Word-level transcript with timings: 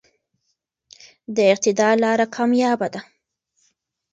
د 1.35 1.37
اعتدال 1.51 1.95
لاره 2.03 2.25
کاميابه 2.35 2.87
ده. 2.93 3.01